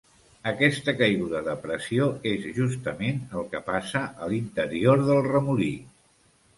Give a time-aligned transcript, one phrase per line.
[0.51, 5.75] Aquesta caiguda de pressió és justament el que passa a l'interior del remolí.